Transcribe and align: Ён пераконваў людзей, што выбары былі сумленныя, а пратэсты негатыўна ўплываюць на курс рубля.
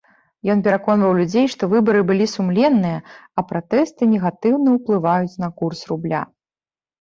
Ён 0.51 0.61
пераконваў 0.67 1.11
людзей, 1.19 1.47
што 1.53 1.63
выбары 1.73 2.01
былі 2.11 2.25
сумленныя, 2.35 2.97
а 3.37 3.43
пратэсты 3.51 4.09
негатыўна 4.15 4.69
ўплываюць 4.79 5.39
на 5.45 5.49
курс 5.61 5.79
рубля. 5.93 6.25